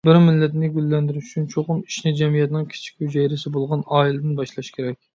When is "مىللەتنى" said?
0.21-0.69